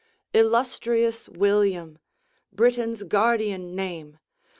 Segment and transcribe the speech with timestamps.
[0.33, 1.99] Illustrious William!
[2.51, 4.17] Britain's guardian name!